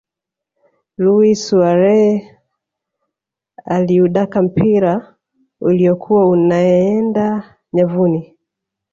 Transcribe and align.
luis 0.97 1.41
suarez 1.47 2.23
aliudaka 3.65 4.41
mpira 4.41 5.15
uliyokuwa 5.61 6.27
unaeenda 6.27 7.55
nyavuni 7.73 8.37